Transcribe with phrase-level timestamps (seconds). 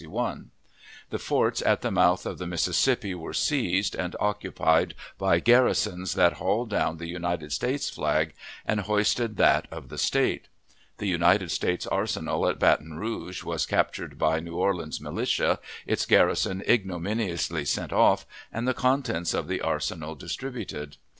[1.11, 6.33] The forts at the mouth of the Mississippi were seized, and occupied by garrisons that
[6.41, 8.33] hauled down the United States flag
[8.65, 10.47] and hoisted that of the State.
[10.97, 16.63] The United States Arsenal at Baton Rouge was captured by New Orleans militia, its garrison
[16.67, 20.97] ignominiously sent off, and the contents of the arsenal distributed.